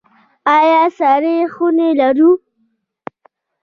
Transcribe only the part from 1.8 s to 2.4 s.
لرو؟